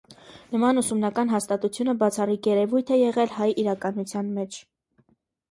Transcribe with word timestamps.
Նման 0.53 0.79
ուսումնական 0.81 1.29
հաստատությունը 1.33 1.95
բացառիկ 1.99 2.49
երևույթ 2.53 2.91
է 2.97 2.99
եղել 3.03 3.37
հայ 3.37 3.51
իրականության 3.65 4.35
մեջ։ 4.41 4.61